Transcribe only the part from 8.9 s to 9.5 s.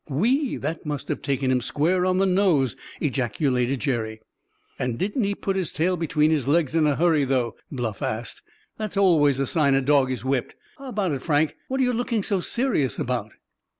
always a